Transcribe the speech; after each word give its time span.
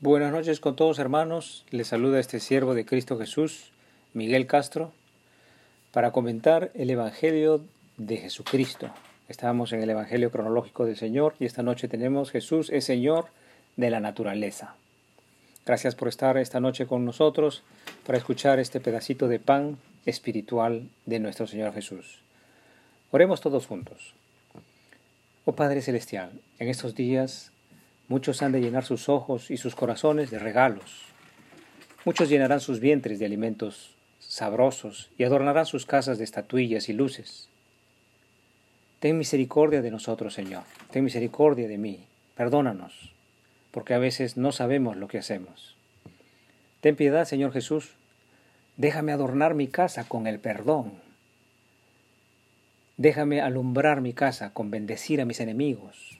Buenas 0.00 0.30
noches 0.30 0.60
con 0.60 0.76
todos 0.76 0.98
hermanos, 0.98 1.64
les 1.70 1.88
saluda 1.88 2.20
este 2.20 2.38
siervo 2.38 2.74
de 2.74 2.84
Cristo 2.84 3.16
Jesús, 3.16 3.72
Miguel 4.12 4.46
Castro, 4.46 4.92
para 5.90 6.10
comentar 6.10 6.70
el 6.74 6.90
Evangelio 6.90 7.64
de 7.96 8.18
Jesucristo. 8.18 8.90
Estábamos 9.30 9.72
en 9.72 9.82
el 9.82 9.88
Evangelio 9.88 10.30
cronológico 10.30 10.84
del 10.84 10.98
Señor 10.98 11.34
y 11.40 11.46
esta 11.46 11.62
noche 11.62 11.88
tenemos 11.88 12.30
Jesús 12.30 12.68
es 12.68 12.84
Señor 12.84 13.28
de 13.76 13.88
la 13.88 14.00
naturaleza. 14.00 14.74
Gracias 15.64 15.94
por 15.94 16.08
estar 16.08 16.36
esta 16.36 16.60
noche 16.60 16.86
con 16.86 17.06
nosotros 17.06 17.62
para 18.04 18.18
escuchar 18.18 18.58
este 18.58 18.80
pedacito 18.80 19.28
de 19.28 19.38
pan 19.38 19.78
espiritual 20.04 20.90
de 21.06 21.20
nuestro 21.20 21.46
Señor 21.46 21.72
Jesús. 21.72 22.20
Oremos 23.12 23.40
todos 23.40 23.66
juntos. 23.66 24.12
Oh 25.46 25.52
Padre 25.52 25.80
Celestial, 25.80 26.32
en 26.58 26.68
estos 26.68 26.94
días 26.94 27.50
Muchos 28.08 28.42
han 28.42 28.52
de 28.52 28.60
llenar 28.60 28.84
sus 28.84 29.08
ojos 29.08 29.50
y 29.50 29.56
sus 29.56 29.74
corazones 29.74 30.30
de 30.30 30.38
regalos. 30.38 31.02
Muchos 32.04 32.28
llenarán 32.28 32.60
sus 32.60 32.78
vientres 32.78 33.18
de 33.18 33.26
alimentos 33.26 33.96
sabrosos 34.20 35.10
y 35.18 35.24
adornarán 35.24 35.66
sus 35.66 35.86
casas 35.86 36.18
de 36.18 36.24
estatuillas 36.24 36.88
y 36.88 36.92
luces. 36.92 37.48
Ten 39.00 39.18
misericordia 39.18 39.82
de 39.82 39.90
nosotros, 39.90 40.34
Señor. 40.34 40.62
Ten 40.90 41.04
misericordia 41.04 41.68
de 41.68 41.78
mí. 41.78 42.06
Perdónanos, 42.36 43.12
porque 43.70 43.94
a 43.94 43.98
veces 43.98 44.36
no 44.36 44.52
sabemos 44.52 44.96
lo 44.96 45.08
que 45.08 45.18
hacemos. 45.18 45.76
Ten 46.80 46.96
piedad, 46.96 47.24
Señor 47.24 47.52
Jesús. 47.52 47.94
Déjame 48.76 49.12
adornar 49.12 49.54
mi 49.54 49.68
casa 49.68 50.04
con 50.04 50.26
el 50.26 50.38
perdón. 50.38 50.92
Déjame 52.96 53.40
alumbrar 53.40 54.00
mi 54.00 54.12
casa 54.12 54.52
con 54.52 54.70
bendecir 54.70 55.20
a 55.20 55.24
mis 55.24 55.40
enemigos. 55.40 56.18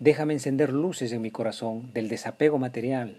Déjame 0.00 0.32
encender 0.32 0.72
luces 0.72 1.12
en 1.12 1.22
mi 1.22 1.30
corazón 1.30 1.92
del 1.94 2.08
desapego 2.08 2.58
material. 2.58 3.16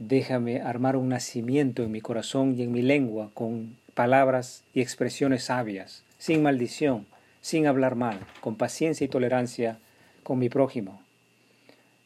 Déjame 0.00 0.60
armar 0.60 0.96
un 0.96 1.08
nacimiento 1.08 1.84
en 1.84 1.92
mi 1.92 2.00
corazón 2.00 2.58
y 2.58 2.64
en 2.64 2.72
mi 2.72 2.82
lengua 2.82 3.30
con 3.32 3.76
palabras 3.94 4.64
y 4.74 4.80
expresiones 4.80 5.44
sabias, 5.44 6.02
sin 6.18 6.42
maldición, 6.42 7.06
sin 7.40 7.68
hablar 7.68 7.94
mal, 7.94 8.18
con 8.40 8.56
paciencia 8.56 9.04
y 9.04 9.08
tolerancia 9.08 9.78
con 10.24 10.40
mi 10.40 10.48
prójimo. 10.48 11.00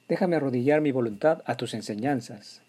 Déjame 0.06 0.36
arrodillar 0.36 0.82
mi 0.82 0.92
voluntad 0.92 1.42
a 1.46 1.56
tus 1.56 1.72
enseñanzas. 1.72 2.60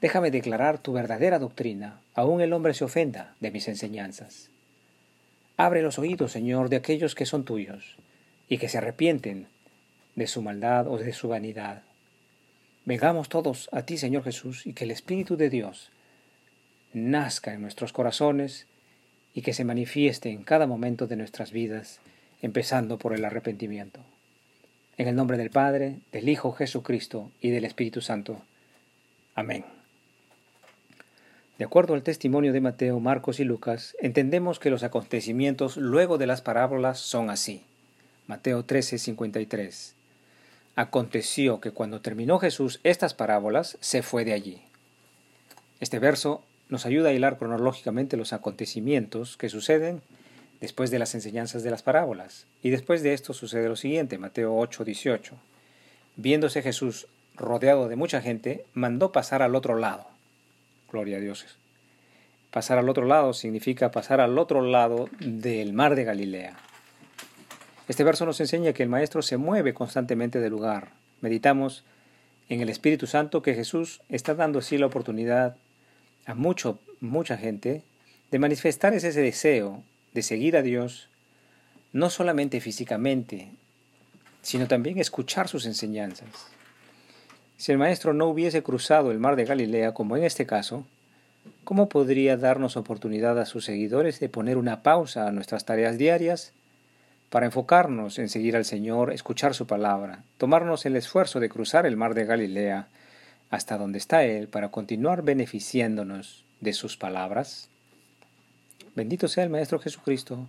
Déjame 0.00 0.30
declarar 0.30 0.78
tu 0.78 0.94
verdadera 0.94 1.38
doctrina, 1.38 2.00
aun 2.14 2.40
el 2.40 2.54
hombre 2.54 2.72
se 2.72 2.84
ofenda 2.84 3.34
de 3.40 3.50
mis 3.50 3.68
enseñanzas. 3.68 4.48
Abre 5.58 5.82
los 5.82 5.98
oídos, 5.98 6.32
Señor, 6.32 6.70
de 6.70 6.76
aquellos 6.76 7.14
que 7.14 7.26
son 7.26 7.44
tuyos 7.44 7.98
y 8.52 8.58
que 8.58 8.68
se 8.68 8.76
arrepienten 8.76 9.46
de 10.14 10.26
su 10.26 10.42
maldad 10.42 10.86
o 10.86 10.98
de 10.98 11.14
su 11.14 11.26
vanidad. 11.26 11.84
Vengamos 12.84 13.30
todos 13.30 13.70
a 13.72 13.86
ti, 13.86 13.96
Señor 13.96 14.24
Jesús, 14.24 14.66
y 14.66 14.74
que 14.74 14.84
el 14.84 14.90
Espíritu 14.90 15.38
de 15.38 15.48
Dios 15.48 15.90
nazca 16.92 17.54
en 17.54 17.62
nuestros 17.62 17.94
corazones 17.94 18.66
y 19.32 19.40
que 19.40 19.54
se 19.54 19.64
manifieste 19.64 20.28
en 20.28 20.42
cada 20.42 20.66
momento 20.66 21.06
de 21.06 21.16
nuestras 21.16 21.50
vidas, 21.50 22.00
empezando 22.42 22.98
por 22.98 23.14
el 23.14 23.24
arrepentimiento. 23.24 24.00
En 24.98 25.08
el 25.08 25.16
nombre 25.16 25.38
del 25.38 25.48
Padre, 25.48 26.00
del 26.12 26.28
Hijo 26.28 26.52
Jesucristo 26.52 27.30
y 27.40 27.48
del 27.48 27.64
Espíritu 27.64 28.02
Santo. 28.02 28.42
Amén. 29.34 29.64
De 31.56 31.64
acuerdo 31.64 31.94
al 31.94 32.02
testimonio 32.02 32.52
de 32.52 32.60
Mateo, 32.60 33.00
Marcos 33.00 33.40
y 33.40 33.44
Lucas, 33.44 33.96
entendemos 33.98 34.58
que 34.58 34.68
los 34.68 34.82
acontecimientos 34.82 35.78
luego 35.78 36.18
de 36.18 36.26
las 36.26 36.42
parábolas 36.42 36.98
son 36.98 37.30
así. 37.30 37.64
Mateo 38.26 38.64
13, 38.64 38.98
53. 38.98 39.94
Aconteció 40.76 41.60
que 41.60 41.72
cuando 41.72 42.00
terminó 42.00 42.38
Jesús 42.38 42.80
estas 42.84 43.14
parábolas, 43.14 43.76
se 43.80 44.02
fue 44.02 44.24
de 44.24 44.32
allí. 44.32 44.62
Este 45.80 45.98
verso 45.98 46.42
nos 46.68 46.86
ayuda 46.86 47.10
a 47.10 47.12
hilar 47.12 47.36
cronológicamente 47.36 48.16
los 48.16 48.32
acontecimientos 48.32 49.36
que 49.36 49.48
suceden 49.48 50.00
después 50.60 50.92
de 50.92 51.00
las 51.00 51.14
enseñanzas 51.14 51.64
de 51.64 51.70
las 51.70 51.82
parábolas. 51.82 52.46
Y 52.62 52.70
después 52.70 53.02
de 53.02 53.12
esto 53.12 53.34
sucede 53.34 53.68
lo 53.68 53.76
siguiente, 53.76 54.16
Mateo 54.16 54.56
8, 54.56 54.84
18. 54.84 55.34
Viéndose 56.16 56.62
Jesús 56.62 57.08
rodeado 57.34 57.88
de 57.88 57.96
mucha 57.96 58.22
gente, 58.22 58.64
mandó 58.72 59.10
pasar 59.10 59.42
al 59.42 59.56
otro 59.56 59.76
lado. 59.76 60.06
Gloria 60.90 61.16
a 61.16 61.20
Dios. 61.20 61.44
Pasar 62.52 62.78
al 62.78 62.88
otro 62.88 63.06
lado 63.06 63.32
significa 63.32 63.90
pasar 63.90 64.20
al 64.20 64.38
otro 64.38 64.62
lado 64.62 65.08
del 65.18 65.72
mar 65.72 65.96
de 65.96 66.04
Galilea. 66.04 66.56
Este 67.92 68.04
verso 68.04 68.24
nos 68.24 68.40
enseña 68.40 68.72
que 68.72 68.82
el 68.82 68.88
Maestro 68.88 69.20
se 69.20 69.36
mueve 69.36 69.74
constantemente 69.74 70.40
del 70.40 70.52
lugar. 70.52 70.92
Meditamos 71.20 71.84
en 72.48 72.62
el 72.62 72.70
Espíritu 72.70 73.06
Santo 73.06 73.42
que 73.42 73.52
Jesús 73.52 74.00
está 74.08 74.34
dando 74.34 74.60
así 74.60 74.78
la 74.78 74.86
oportunidad 74.86 75.56
a 76.24 76.34
mucho, 76.34 76.78
mucha 77.00 77.36
gente 77.36 77.82
de 78.30 78.38
manifestar 78.38 78.94
ese 78.94 79.12
deseo 79.12 79.82
de 80.14 80.22
seguir 80.22 80.56
a 80.56 80.62
Dios, 80.62 81.10
no 81.92 82.08
solamente 82.08 82.62
físicamente, 82.62 83.50
sino 84.40 84.66
también 84.68 84.96
escuchar 84.96 85.48
sus 85.48 85.66
enseñanzas. 85.66 86.30
Si 87.58 87.72
el 87.72 87.78
Maestro 87.78 88.14
no 88.14 88.26
hubiese 88.26 88.62
cruzado 88.62 89.10
el 89.10 89.18
mar 89.18 89.36
de 89.36 89.44
Galilea, 89.44 89.92
como 89.92 90.16
en 90.16 90.24
este 90.24 90.46
caso, 90.46 90.86
¿cómo 91.64 91.90
podría 91.90 92.38
darnos 92.38 92.78
oportunidad 92.78 93.38
a 93.38 93.44
sus 93.44 93.66
seguidores 93.66 94.18
de 94.18 94.30
poner 94.30 94.56
una 94.56 94.82
pausa 94.82 95.28
a 95.28 95.32
nuestras 95.32 95.66
tareas 95.66 95.98
diarias 95.98 96.54
para 97.32 97.46
enfocarnos 97.46 98.18
en 98.18 98.28
seguir 98.28 98.56
al 98.56 98.66
Señor, 98.66 99.10
escuchar 99.10 99.54
su 99.54 99.66
palabra, 99.66 100.22
tomarnos 100.36 100.84
el 100.84 100.96
esfuerzo 100.96 101.40
de 101.40 101.48
cruzar 101.48 101.86
el 101.86 101.96
mar 101.96 102.12
de 102.12 102.26
Galilea 102.26 102.88
hasta 103.48 103.78
donde 103.78 103.96
está 103.96 104.22
Él 104.24 104.48
para 104.48 104.68
continuar 104.68 105.22
beneficiándonos 105.22 106.44
de 106.60 106.74
sus 106.74 106.98
palabras? 106.98 107.70
Bendito 108.94 109.28
sea 109.28 109.44
el 109.44 109.48
Maestro 109.48 109.78
Jesucristo, 109.78 110.46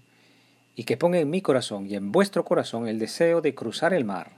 y 0.75 0.83
que 0.83 0.97
ponga 0.97 1.19
en 1.19 1.29
mi 1.29 1.41
corazón 1.41 1.89
y 1.89 1.95
en 1.95 2.11
vuestro 2.11 2.43
corazón 2.43 2.89
el 2.89 2.99
deseo 2.99 3.39
de 3.39 3.55
cruzar 3.55 3.93
el 3.93 4.03
mar, 4.03 4.31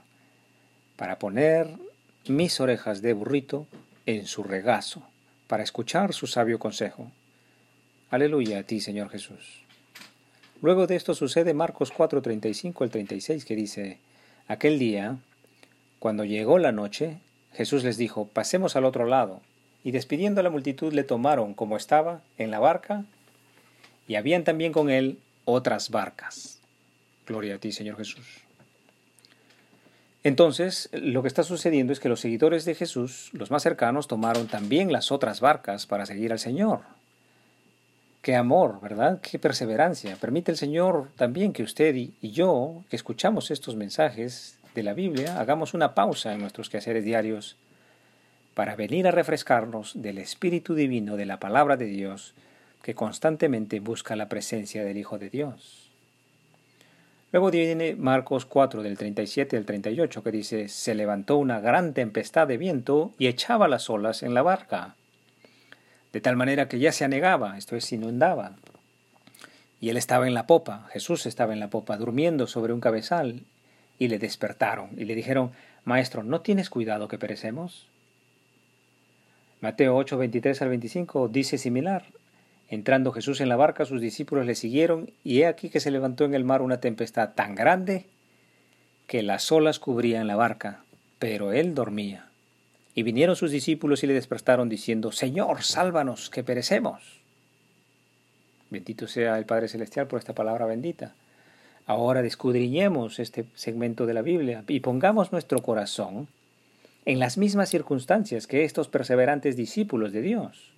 para 0.94 1.18
poner 1.18 1.68
mis 2.28 2.60
orejas 2.60 3.02
de 3.02 3.12
burrito 3.12 3.66
en 4.06 4.28
su 4.28 4.44
regazo, 4.44 5.02
para 5.48 5.64
escuchar 5.64 6.14
su 6.14 6.28
sabio 6.28 6.60
consejo. 6.60 7.10
Aleluya 8.08 8.60
a 8.60 8.62
ti, 8.62 8.80
Señor 8.80 9.10
Jesús. 9.10 9.65
Luego 10.62 10.86
de 10.86 10.96
esto 10.96 11.14
sucede 11.14 11.54
Marcos 11.54 11.92
4, 11.92 12.22
35 12.22 12.84
al 12.84 12.90
36, 12.90 13.44
que 13.44 13.56
dice, 13.56 13.98
Aquel 14.48 14.78
día, 14.78 15.16
cuando 15.98 16.24
llegó 16.24 16.58
la 16.58 16.72
noche, 16.72 17.18
Jesús 17.52 17.84
les 17.84 17.96
dijo, 17.96 18.26
pasemos 18.26 18.76
al 18.76 18.84
otro 18.84 19.06
lado. 19.06 19.40
Y 19.82 19.90
despidiendo 19.90 20.40
a 20.40 20.44
la 20.44 20.50
multitud 20.50 20.92
le 20.92 21.04
tomaron 21.04 21.54
como 21.54 21.76
estaba 21.76 22.20
en 22.38 22.50
la 22.50 22.58
barca, 22.58 23.04
y 24.08 24.14
habían 24.14 24.44
también 24.44 24.72
con 24.72 24.90
él 24.90 25.18
otras 25.44 25.90
barcas. 25.90 26.60
Gloria 27.26 27.56
a 27.56 27.58
ti, 27.58 27.72
Señor 27.72 27.96
Jesús. 27.96 28.24
Entonces, 30.22 30.88
lo 30.92 31.22
que 31.22 31.28
está 31.28 31.42
sucediendo 31.44 31.92
es 31.92 32.00
que 32.00 32.08
los 32.08 32.20
seguidores 32.20 32.64
de 32.64 32.74
Jesús, 32.74 33.30
los 33.32 33.50
más 33.50 33.62
cercanos, 33.62 34.08
tomaron 34.08 34.48
también 34.48 34.92
las 34.92 35.12
otras 35.12 35.40
barcas 35.40 35.86
para 35.86 36.06
seguir 36.06 36.32
al 36.32 36.38
Señor. 36.38 36.80
Qué 38.26 38.34
amor, 38.34 38.80
¿verdad? 38.80 39.20
Qué 39.20 39.38
perseverancia. 39.38 40.16
Permite 40.16 40.50
el 40.50 40.58
Señor 40.58 41.10
también 41.14 41.52
que 41.52 41.62
usted 41.62 41.94
y, 41.94 42.12
yo, 42.20 42.82
que 42.90 42.96
escuchamos 42.96 43.52
estos 43.52 43.76
mensajes 43.76 44.58
de 44.74 44.82
la 44.82 44.94
Biblia, 44.94 45.38
hagamos 45.38 45.74
una 45.74 45.94
pausa 45.94 46.32
en 46.32 46.40
nuestros 46.40 46.68
quehaceres 46.68 47.04
diarios 47.04 47.54
para 48.54 48.74
venir 48.74 49.06
a 49.06 49.12
refrescarnos 49.12 49.92
del 50.02 50.18
Espíritu 50.18 50.74
Divino 50.74 51.16
de 51.16 51.24
la 51.24 51.38
palabra 51.38 51.76
de 51.76 51.84
Dios 51.84 52.34
que 52.82 52.96
constantemente 52.96 53.78
busca 53.78 54.16
la 54.16 54.28
presencia 54.28 54.82
del 54.82 54.96
Hijo 54.96 55.20
de 55.20 55.30
Dios. 55.30 55.88
Luego 57.30 57.52
viene 57.52 57.94
Marcos 57.94 58.44
4 58.44 58.82
del 58.82 58.98
37 58.98 59.56
al 59.56 59.66
38 59.66 60.24
que 60.24 60.32
dice, 60.32 60.68
se 60.68 60.96
levantó 60.96 61.36
una 61.36 61.60
gran 61.60 61.94
tempestad 61.94 62.48
de 62.48 62.56
viento 62.56 63.12
y 63.20 63.28
echaba 63.28 63.68
las 63.68 63.88
olas 63.88 64.24
en 64.24 64.34
la 64.34 64.42
barca 64.42 64.96
de 66.12 66.20
tal 66.20 66.36
manera 66.36 66.68
que 66.68 66.78
ya 66.78 66.92
se 66.92 67.04
anegaba, 67.04 67.58
esto 67.58 67.76
es, 67.76 67.92
inundaba. 67.92 68.56
Y 69.80 69.90
él 69.90 69.96
estaba 69.96 70.26
en 70.26 70.34
la 70.34 70.46
popa, 70.46 70.88
Jesús 70.92 71.26
estaba 71.26 71.52
en 71.52 71.60
la 71.60 71.68
popa, 71.68 71.96
durmiendo 71.96 72.46
sobre 72.46 72.72
un 72.72 72.80
cabezal, 72.80 73.42
y 73.98 74.08
le 74.08 74.18
despertaron 74.18 74.90
y 74.96 75.04
le 75.04 75.14
dijeron, 75.14 75.52
Maestro, 75.84 76.22
¿no 76.22 76.40
tienes 76.40 76.70
cuidado 76.70 77.08
que 77.08 77.18
perecemos? 77.18 77.86
Mateo 79.60 79.96
8, 79.96 80.18
23 80.18 80.62
al 80.62 80.68
25 80.68 81.28
dice 81.28 81.58
similar. 81.58 82.04
Entrando 82.68 83.12
Jesús 83.12 83.40
en 83.40 83.48
la 83.48 83.56
barca, 83.56 83.84
sus 83.84 84.00
discípulos 84.00 84.44
le 84.44 84.54
siguieron, 84.54 85.10
y 85.22 85.40
he 85.40 85.46
aquí 85.46 85.70
que 85.70 85.80
se 85.80 85.90
levantó 85.90 86.24
en 86.24 86.34
el 86.34 86.44
mar 86.44 86.62
una 86.62 86.80
tempestad 86.80 87.34
tan 87.34 87.54
grande 87.54 88.06
que 89.06 89.22
las 89.22 89.50
olas 89.52 89.78
cubrían 89.78 90.26
la 90.26 90.36
barca, 90.36 90.80
pero 91.18 91.52
él 91.52 91.74
dormía. 91.74 92.26
Y 92.96 93.02
vinieron 93.02 93.36
sus 93.36 93.50
discípulos 93.50 94.02
y 94.02 94.06
le 94.06 94.14
despertaron 94.14 94.70
diciendo, 94.70 95.12
Señor, 95.12 95.62
sálvanos, 95.62 96.30
que 96.30 96.42
perecemos. 96.42 97.20
Bendito 98.70 99.06
sea 99.06 99.36
el 99.36 99.44
Padre 99.44 99.68
Celestial 99.68 100.06
por 100.06 100.18
esta 100.18 100.34
palabra 100.34 100.64
bendita. 100.64 101.14
Ahora 101.84 102.22
descudriñemos 102.22 103.18
este 103.18 103.44
segmento 103.54 104.06
de 104.06 104.14
la 104.14 104.22
Biblia 104.22 104.64
y 104.66 104.80
pongamos 104.80 105.30
nuestro 105.30 105.60
corazón 105.60 106.26
en 107.04 107.18
las 107.18 107.36
mismas 107.36 107.68
circunstancias 107.68 108.46
que 108.46 108.64
estos 108.64 108.88
perseverantes 108.88 109.56
discípulos 109.56 110.10
de 110.12 110.22
Dios. 110.22 110.72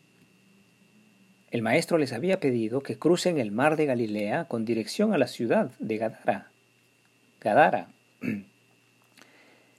El 1.53 1.62
maestro 1.62 1.99
les 1.99 2.12
había 2.12 2.41
pedido 2.41 2.82
que 2.82 2.99
crucen 2.99 3.38
el 3.38 3.53
mar 3.53 3.76
de 3.76 3.87
Galilea 3.87 4.47
con 4.47 4.65
dirección 4.65 5.15
a 5.15 5.19
la 5.19 5.29
ciudad 5.29 5.70
de 5.79 5.99
Gadara. 5.99 6.50
Gadara, 7.41 7.88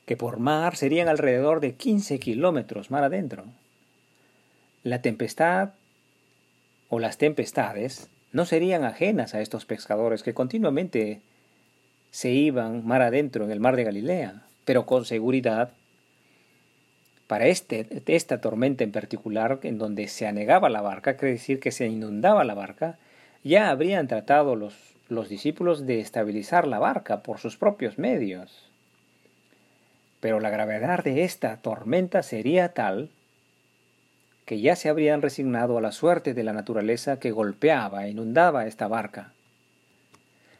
que 0.10 0.18
por 0.18 0.40
mar 0.40 0.76
serían 0.76 1.08
alrededor 1.08 1.60
de 1.60 1.76
15 1.76 2.18
kilómetros 2.18 2.90
mar 2.90 3.04
adentro. 3.04 3.44
La 4.82 5.04
tempestad 5.04 5.74
o 6.90 6.98
las 6.98 7.20
tempestades 7.20 8.10
no 8.32 8.46
serían 8.46 8.86
ajenas 8.86 9.36
a 9.36 9.42
estos 9.42 9.66
pescadores 9.66 10.24
que 10.24 10.34
continuamente 10.34 11.22
se 12.10 12.32
iban 12.32 12.88
mar 12.88 13.04
adentro 13.04 13.46
en 13.46 13.52
el 13.52 13.60
mar 13.60 13.76
de 13.76 13.84
Galilea, 13.84 14.42
pero 14.66 14.88
con 14.88 15.06
seguridad 15.06 15.74
para 17.28 17.46
este, 17.46 17.86
esta 18.08 18.42
tormenta 18.42 18.84
en 18.84 18.92
particular, 18.92 19.60
en 19.62 19.78
donde 19.78 20.08
se 20.08 20.26
anegaba 20.26 20.70
la 20.70 20.82
barca, 20.82 21.18
quiere 21.18 21.34
decir 21.34 21.60
que 21.60 21.72
se 21.72 21.86
inundaba 21.86 22.44
la 22.46 22.56
barca, 22.56 22.98
ya 23.44 23.70
habrían 23.70 24.08
tratado 24.08 24.56
los, 24.56 24.74
los 25.08 25.30
discípulos 25.30 25.86
de 25.86 26.00
estabilizar 26.00 26.66
la 26.68 26.80
barca 26.80 27.22
por 27.22 27.38
sus 27.38 27.58
propios 27.58 28.00
medios. 28.00 28.69
Pero 30.20 30.40
la 30.40 30.50
gravedad 30.50 31.04
de 31.04 31.24
esta 31.24 31.58
tormenta 31.58 32.24
sería 32.24 32.74
tal 32.74 33.10
que 34.46 34.60
ya 34.60 34.76
se 34.76 34.90
habrían 34.90 35.22
resignado 35.22 35.78
a 35.78 35.82
la 35.82 35.92
suerte 35.92 36.34
de 36.34 36.44
la 36.44 36.54
naturaleza 36.54 37.20
que 37.20 37.32
golpeaba 37.32 38.06
e 38.06 38.10
inundaba 38.10 38.66
esta 38.66 38.88
barca. 38.88 39.32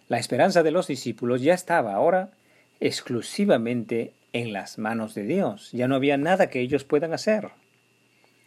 La 0.08 0.20
esperanza 0.20 0.64
de 0.64 0.72
los 0.72 0.88
discípulos 0.88 1.42
ya 1.42 1.54
estaba 1.54 1.94
ahora 1.94 2.30
exclusivamente 2.80 4.14
en 4.32 4.54
las 4.54 4.78
manos 4.78 5.16
de 5.16 5.24
Dios. 5.24 5.72
Ya 5.72 5.88
no 5.88 5.96
había 5.96 6.18
nada 6.18 6.50
que 6.50 6.62
ellos 6.62 6.84
puedan 6.84 7.14
hacer. 7.14 7.50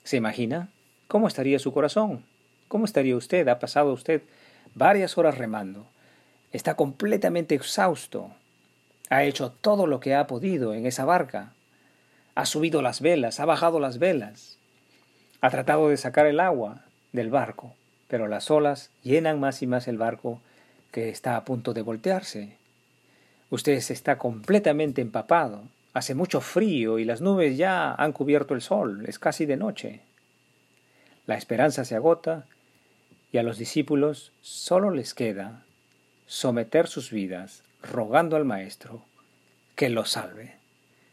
¿Se 0.04 0.16
imagina? 0.16 0.68
¿Cómo 1.08 1.28
estaría 1.28 1.58
su 1.58 1.72
corazón? 1.72 2.24
¿Cómo 2.68 2.84
estaría 2.84 3.16
usted? 3.16 3.46
Ha 3.48 3.58
pasado 3.58 3.92
usted 3.92 4.22
varias 4.74 5.18
horas 5.18 5.38
remando. 5.38 5.86
Está 6.52 6.74
completamente 6.74 7.54
exhausto. 7.54 8.30
Ha 9.12 9.24
hecho 9.24 9.50
todo 9.50 9.86
lo 9.86 10.00
que 10.00 10.14
ha 10.14 10.26
podido 10.26 10.72
en 10.72 10.86
esa 10.86 11.04
barca. 11.04 11.52
Ha 12.34 12.46
subido 12.46 12.80
las 12.80 13.02
velas, 13.02 13.40
ha 13.40 13.44
bajado 13.44 13.78
las 13.78 13.98
velas. 13.98 14.56
Ha 15.42 15.50
tratado 15.50 15.90
de 15.90 15.98
sacar 15.98 16.24
el 16.24 16.40
agua 16.40 16.86
del 17.12 17.28
barco, 17.28 17.74
pero 18.08 18.26
las 18.26 18.50
olas 18.50 18.88
llenan 19.02 19.38
más 19.38 19.60
y 19.60 19.66
más 19.66 19.86
el 19.86 19.98
barco 19.98 20.40
que 20.92 21.10
está 21.10 21.36
a 21.36 21.44
punto 21.44 21.74
de 21.74 21.82
voltearse. 21.82 22.56
Usted 23.50 23.74
está 23.74 24.16
completamente 24.16 25.02
empapado. 25.02 25.60
Hace 25.92 26.14
mucho 26.14 26.40
frío 26.40 26.98
y 26.98 27.04
las 27.04 27.20
nubes 27.20 27.58
ya 27.58 27.92
han 27.92 28.12
cubierto 28.12 28.54
el 28.54 28.62
sol. 28.62 29.04
Es 29.06 29.18
casi 29.18 29.44
de 29.44 29.58
noche. 29.58 30.00
La 31.26 31.36
esperanza 31.36 31.84
se 31.84 31.96
agota 31.96 32.46
y 33.30 33.36
a 33.36 33.42
los 33.42 33.58
discípulos 33.58 34.32
solo 34.40 34.90
les 34.90 35.12
queda 35.12 35.64
someter 36.26 36.86
sus 36.86 37.10
vidas 37.10 37.62
rogando 37.82 38.36
al 38.36 38.44
Maestro 38.44 39.02
que 39.76 39.88
los 39.88 40.10
salve. 40.10 40.54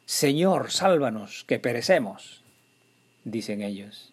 Señor, 0.05 0.71
sálvanos, 0.71 1.43
que 1.47 1.59
perecemos, 1.59 2.41
dicen 3.23 3.61
ellos. 3.61 4.11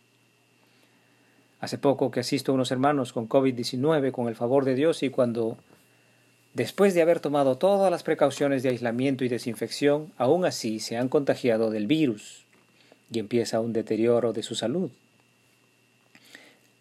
Hace 1.60 1.78
poco 1.78 2.10
que 2.10 2.20
asisto 2.20 2.52
a 2.52 2.54
unos 2.54 2.70
hermanos 2.70 3.12
con 3.12 3.28
COVID-19 3.28 4.12
con 4.12 4.28
el 4.28 4.36
favor 4.36 4.64
de 4.64 4.74
Dios 4.74 5.02
y 5.02 5.10
cuando 5.10 5.56
Después 6.56 6.94
de 6.94 7.02
haber 7.02 7.20
tomado 7.20 7.58
todas 7.58 7.90
las 7.90 8.02
precauciones 8.02 8.62
de 8.62 8.70
aislamiento 8.70 9.26
y 9.26 9.28
desinfección, 9.28 10.10
aún 10.16 10.46
así 10.46 10.80
se 10.80 10.96
han 10.96 11.10
contagiado 11.10 11.70
del 11.70 11.86
virus 11.86 12.46
y 13.12 13.18
empieza 13.18 13.60
un 13.60 13.74
deterioro 13.74 14.32
de 14.32 14.42
su 14.42 14.54
salud. 14.54 14.90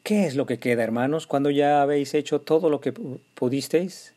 ¿Qué 0.04 0.28
es 0.28 0.38
lo 0.38 0.46
que 0.46 0.60
queda, 0.60 0.82
hermanos, 0.82 1.28
cuando 1.28 1.50
ya 1.50 1.82
habéis 1.82 2.14
hecho 2.14 2.40
todo 2.40 2.70
lo 2.70 2.80
que 2.80 2.94
pudisteis? 2.94 4.14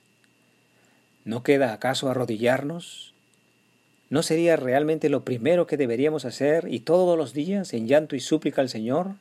¿No 1.29 1.43
queda 1.43 1.75
acaso 1.75 2.09
arrodillarnos? 2.09 3.13
¿No 4.09 4.23
sería 4.23 4.57
realmente 4.57 5.11
lo 5.11 5.25
primero 5.25 5.67
que 5.67 5.77
deberíamos 5.77 6.25
hacer 6.25 6.69
y 6.71 6.81
todos 6.81 7.19
los 7.19 7.35
días 7.35 7.75
en 7.75 7.87
llanto 7.87 8.17
y 8.17 8.21
súplica 8.21 8.63
al 8.63 8.71
Señor? 8.71 9.17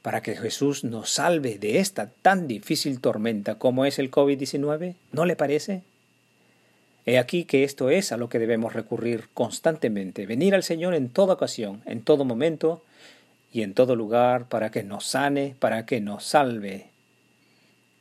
para 0.00 0.22
que 0.22 0.34
Jesús 0.34 0.84
nos 0.84 1.10
salve 1.10 1.58
de 1.58 1.80
esta 1.80 2.08
tan 2.22 2.48
difícil 2.48 2.98
tormenta 3.02 3.56
como 3.56 3.84
es 3.84 3.98
el 3.98 4.10
COVID-19? 4.10 4.94
¿No 5.12 5.26
le 5.26 5.36
parece? 5.36 5.82
He 7.04 7.18
aquí 7.18 7.44
que 7.44 7.62
esto 7.64 7.90
es 7.90 8.10
a 8.10 8.16
lo 8.16 8.30
que 8.30 8.38
debemos 8.38 8.72
recurrir 8.72 9.24
constantemente, 9.34 10.24
venir 10.24 10.54
al 10.54 10.62
Señor 10.62 10.94
en 10.94 11.10
toda 11.10 11.34
ocasión, 11.34 11.82
en 11.84 12.00
todo 12.00 12.24
momento 12.24 12.82
y 13.52 13.60
en 13.60 13.74
todo 13.74 13.96
lugar 13.96 14.48
para 14.48 14.70
que 14.70 14.82
nos 14.82 15.04
sane, 15.04 15.54
para 15.58 15.84
que 15.84 16.00
nos 16.00 16.24
salve, 16.24 16.86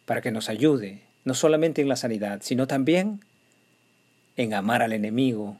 para 0.05 0.21
que 0.21 0.31
nos 0.31 0.47
ayude, 0.47 1.06
no 1.27 1.33
solamente 1.33 1.81
en 1.81 1.89
la 1.89 1.97
sanidad, 1.97 2.39
sino 2.41 2.67
también 2.67 3.19
en 4.37 4.53
amar 4.53 4.81
al 4.81 4.93
enemigo, 4.93 5.57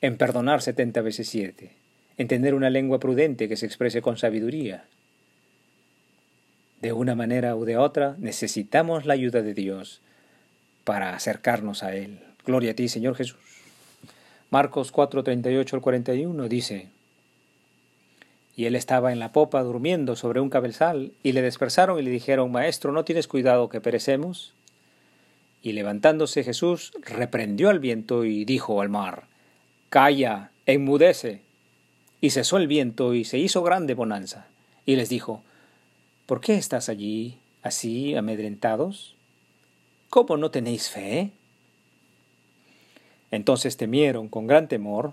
en 0.00 0.16
perdonar 0.16 0.60
setenta 0.60 1.02
veces 1.02 1.28
siete, 1.28 1.70
en 2.16 2.26
tener 2.26 2.52
una 2.52 2.68
lengua 2.68 2.98
prudente 2.98 3.48
que 3.48 3.56
se 3.56 3.64
exprese 3.64 4.02
con 4.02 4.16
sabiduría, 4.16 4.86
de 6.80 6.92
una 6.92 7.14
manera 7.14 7.54
u 7.54 7.64
de 7.64 7.76
otra, 7.76 8.16
necesitamos 8.18 9.06
la 9.06 9.14
ayuda 9.14 9.40
de 9.40 9.54
Dios 9.54 10.00
para 10.82 11.14
acercarnos 11.14 11.84
a 11.84 11.94
Él. 11.94 12.18
Gloria 12.44 12.72
a 12.72 12.74
ti, 12.74 12.88
Señor 12.88 13.14
Jesús. 13.14 13.38
Marcos 14.50 14.90
4, 14.90 15.22
38 15.22 15.76
al 15.76 15.82
41 15.82 16.48
dice, 16.48 16.88
Y 18.56 18.64
él 18.64 18.74
estaba 18.74 19.12
en 19.12 19.20
la 19.20 19.30
popa 19.30 19.62
durmiendo 19.62 20.16
sobre 20.16 20.40
un 20.40 20.50
cabezal, 20.50 21.12
y 21.22 21.32
le 21.32 21.42
dispersaron 21.42 22.00
y 22.00 22.02
le 22.02 22.10
dijeron, 22.10 22.50
Maestro, 22.50 22.90
¿no 22.90 23.04
tienes 23.04 23.28
cuidado 23.28 23.68
que 23.68 23.80
perecemos? 23.80 24.54
Y 25.62 25.72
levantándose 25.72 26.44
Jesús 26.44 26.92
reprendió 27.02 27.68
al 27.68 27.80
viento 27.80 28.24
y 28.24 28.44
dijo 28.44 28.80
al 28.80 28.88
mar, 28.88 29.26
Calla, 29.88 30.50
enmudece. 30.66 31.42
Y 32.20 32.30
cesó 32.30 32.56
el 32.56 32.66
viento 32.66 33.14
y 33.14 33.24
se 33.24 33.38
hizo 33.38 33.62
grande 33.62 33.94
bonanza. 33.94 34.46
Y 34.86 34.96
les 34.96 35.08
dijo, 35.08 35.42
¿Por 36.26 36.40
qué 36.40 36.56
estás 36.56 36.88
allí 36.88 37.38
así 37.62 38.14
amedrentados? 38.14 39.14
¿Cómo 40.10 40.36
no 40.36 40.50
tenéis 40.50 40.90
fe? 40.90 41.32
Entonces 43.30 43.76
temieron 43.76 44.28
con 44.28 44.46
gran 44.46 44.68
temor 44.68 45.12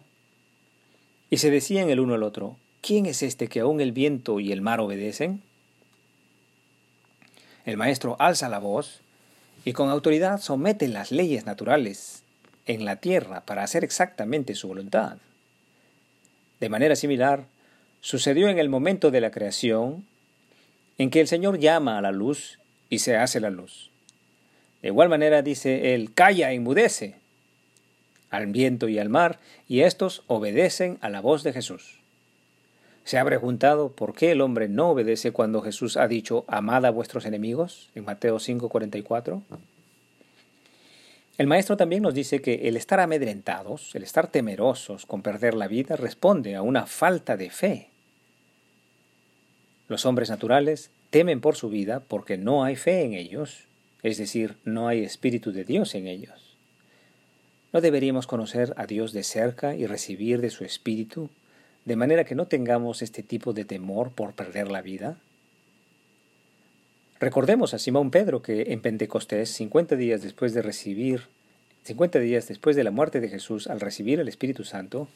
y 1.30 1.38
se 1.38 1.51
decían 1.51 1.89
el 1.89 2.00
uno 2.00 2.13
al 2.13 2.24
otro, 2.24 2.57
¿quién 2.81 3.05
es 3.05 3.24
este 3.24 3.48
que 3.48 3.62
aún 3.62 3.81
el 3.81 3.91
viento 3.91 4.39
y 4.39 4.51
el 4.51 4.62
mar 4.62 4.79
obedecen? 4.79 5.41
El 7.65 7.77
maestro 7.77 8.15
alza 8.20 8.48
la 8.48 8.60
voz 8.60 9.01
y 9.65 9.74
con 9.74 9.89
autoridad 9.89 10.39
somete 10.39 10.88
las 10.88 11.12
leyes 11.12 11.45
naturales 11.45 12.24
en 12.67 12.86
la 12.86 12.98
tierra 12.98 13.41
para 13.41 13.63
hacer 13.63 13.84
exactamente 13.84 14.53
su 14.55 14.67
voluntad. 14.67 15.17
De 16.60 16.69
manera 16.69 16.95
similar, 16.95 17.45
sucedió 18.00 18.48
en 18.48 18.60
el 18.60 18.69
momento 18.69 19.10
de 19.10 19.22
la 19.22 19.31
creación 19.31 20.05
en 21.00 21.10
que 21.10 21.19
el 21.19 21.27
Señor 21.27 21.60
llama 21.60 21.98
a 21.98 22.01
la 22.01 22.12
luz 22.12 22.60
y 22.89 23.00
se 23.00 23.17
hace 23.17 23.39
la 23.39 23.50
luz. 23.50 23.89
De 24.84 24.89
igual 24.89 25.10
manera 25.10 25.41
dice 25.41 25.95
él, 25.95 26.13
calla, 26.13 26.51
enmudece 26.51 27.15
al 28.29 28.48
viento 28.48 28.88
y 28.88 29.00
al 29.00 29.10
mar, 29.10 29.39
y 29.67 29.81
éstos 29.81 30.24
obedecen 30.27 30.98
a 31.01 31.10
la 31.10 31.22
voz 31.22 31.43
de 31.43 31.53
Jesús. 31.53 32.00
¿Se 33.05 33.19
ha 33.19 33.24
preguntado 33.24 33.91
por 33.91 34.15
qué 34.15 34.31
el 34.31 34.41
hombre 34.41 34.67
no 34.67 34.89
obedece 34.89 35.31
cuando 35.31 35.62
Jesús 35.62 35.95
ha 35.95 36.07
dicho, 36.07 36.43
amad 36.47 36.88
a 36.88 36.89
vuestros 36.89 37.27
enemigos, 37.27 37.91
en 37.93 38.03
Mateo 38.03 38.39
5:44? 38.39 39.43
El 41.38 41.45
maestro 41.45 41.77
también 41.77 42.01
nos 42.01 42.15
dice 42.15 42.41
que 42.41 42.67
el 42.67 42.75
estar 42.75 43.00
amedrentados, 43.00 43.93
el 43.93 44.01
estar 44.01 44.27
temerosos 44.31 45.05
con 45.05 45.21
perder 45.21 45.53
la 45.53 45.67
vida, 45.67 45.95
responde 45.95 46.55
a 46.55 46.63
una 46.63 46.88
falta 46.88 47.38
de 47.38 47.51
fe. 47.51 47.89
Los 49.88 50.07
hombres 50.07 50.31
naturales 50.31 50.89
temen 51.12 51.41
por 51.41 51.55
su 51.55 51.69
vida 51.69 52.00
porque 52.00 52.39
no 52.39 52.63
hay 52.63 52.75
fe 52.75 53.03
en 53.03 53.13
ellos, 53.13 53.65
es 54.01 54.17
decir, 54.17 54.55
no 54.63 54.88
hay 54.88 55.03
espíritu 55.03 55.51
de 55.51 55.63
Dios 55.63 55.93
en 55.93 56.07
ellos. 56.07 56.57
¿No 57.71 57.81
deberíamos 57.81 58.25
conocer 58.25 58.74
a 58.77 58.88
Dios 58.88 59.13
de 59.13 59.21
cerca 59.21 59.75
y 59.75 59.85
recibir 59.85 60.41
de 60.41 60.50
su 60.50 60.63
espíritu, 60.63 61.29
de 61.86 61.96
manera 61.96 62.25
que 62.25 62.36
no 62.36 62.48
tengamos 62.48 63.01
este 63.01 63.24
tipo 63.24 63.54
de 63.54 63.63
temor 63.63 64.12
por 64.12 64.34
perder 64.34 64.70
la 64.70 64.82
vida? 64.82 65.18
Recordemos 67.20 67.74
a 67.74 67.80
Simón 67.80 68.12
Pedro 68.12 68.42
que 68.42 68.74
en 68.74 68.82
Pentecostés, 68.82 69.50
50 69.51 69.96
días 69.96 70.22
después 70.22 70.54
de 70.54 70.62
recibir, 70.62 71.27
50 71.84 72.20
días 72.20 72.48
después 72.48 72.75
de 72.75 72.84
la 72.84 72.92
muerte 72.92 73.22
de 73.22 73.30
Jesús, 73.30 73.68
al 73.68 73.80
recibir 73.80 74.20
el 74.20 74.27
Espíritu 74.27 74.63
Santo, 74.63 75.08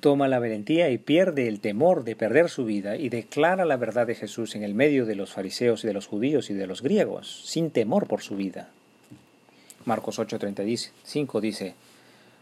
toma 0.00 0.28
la 0.28 0.38
valentía 0.38 0.90
y 0.90 0.98
pierde 0.98 1.48
el 1.48 1.60
temor 1.60 2.04
de 2.04 2.16
perder 2.16 2.48
su 2.48 2.64
vida 2.64 2.96
y 2.96 3.08
declara 3.08 3.64
la 3.64 3.76
verdad 3.76 4.06
de 4.06 4.14
Jesús 4.14 4.54
en 4.54 4.62
el 4.62 4.74
medio 4.74 5.04
de 5.04 5.16
los 5.16 5.32
fariseos 5.32 5.84
y 5.84 5.86
de 5.86 5.92
los 5.92 6.06
judíos 6.06 6.48
y 6.50 6.54
de 6.54 6.66
los 6.66 6.82
griegos, 6.82 7.42
sin 7.44 7.70
temor 7.70 8.06
por 8.06 8.22
su 8.22 8.36
vida. 8.36 8.68
Marcos 9.84 10.18
8:35 10.18 11.40
dice, 11.40 11.74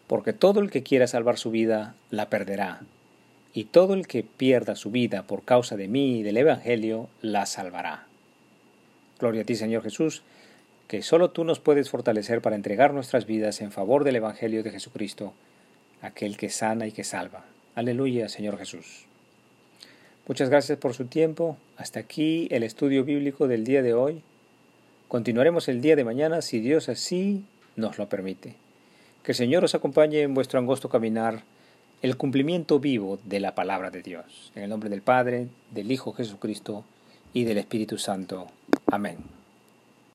porque 0.07 0.33
todo 0.33 0.61
el 0.61 0.71
que 0.71 0.83
quiera 0.83 1.07
salvar 1.07 1.38
su 1.38 1.50
vida 1.50 1.95
la 2.11 2.28
perderá, 2.28 2.83
y 3.54 3.64
todo 3.64 3.94
el 3.94 4.08
que 4.08 4.25
pierda 4.25 4.75
su 4.75 4.90
vida 4.90 5.23
por 5.23 5.44
causa 5.44 5.76
de 5.76 5.87
mí 5.87 6.18
y 6.18 6.23
del 6.25 6.37
Evangelio 6.37 7.08
la 7.23 7.46
salvará. 7.46 8.06
Gloria 9.20 9.42
a 9.42 9.44
ti, 9.44 9.54
Señor 9.54 9.84
Jesús, 9.84 10.23
que 10.88 11.02
solo 11.02 11.30
tú 11.30 11.44
nos 11.44 11.61
puedes 11.61 11.88
fortalecer 11.88 12.42
para 12.42 12.56
entregar 12.56 12.92
nuestras 12.92 13.26
vidas 13.26 13.61
en 13.61 13.70
favor 13.70 14.02
del 14.02 14.16
Evangelio 14.16 14.64
de 14.64 14.73
Jesucristo, 14.73 15.32
aquel 16.02 16.37
que 16.37 16.50
sana 16.50 16.88
y 16.88 16.92
que 16.92 17.04
salva. 17.04 17.44
Aleluya, 17.76 18.28
Señor 18.28 18.58
Jesús. 18.58 19.06
Muchas 20.26 20.49
gracias 20.50 20.78
por 20.78 20.94
su 20.94 21.04
tiempo. 21.04 21.56
Hasta 21.76 22.00
aquí 22.00 22.49
el 22.50 22.64
estudio 22.64 23.04
bíblico 23.04 23.46
del 23.46 23.64
día 23.64 23.82
de 23.82 23.94
hoy. 23.94 24.23
Continuaremos 25.06 25.68
el 25.68 25.80
día 25.80 25.96
de 25.96 26.04
mañana 26.04 26.42
si 26.42 26.58
Dios 26.58 26.88
así 26.88 27.44
nos 27.76 27.99
lo 27.99 28.08
permite. 28.08 28.56
Que 29.23 29.32
el 29.32 29.37
Señor 29.37 29.64
os 29.64 29.75
acompañe 29.75 30.23
en 30.23 30.34
vuestro 30.34 30.58
angosto 30.58 30.88
caminar, 30.88 31.44
el 32.04 32.18
cumplimiento 32.18 32.80
vivo 32.80 33.18
de 33.25 33.40
la 33.40 33.54
palabra 33.54 33.90
de 33.90 34.02
Dios. 34.02 34.52
En 34.54 34.64
el 34.64 34.68
nombre 34.68 34.90
del 34.90 35.00
Padre, 35.00 35.49
del 35.70 35.90
Hijo 35.90 36.12
Jesucristo 36.12 36.84
y 37.32 37.44
del 37.44 37.56
Espíritu 37.56 37.96
Santo. 37.96 38.46
Amén. 38.88 39.34